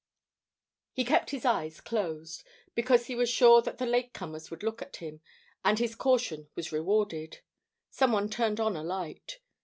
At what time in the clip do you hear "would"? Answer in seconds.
4.49-4.63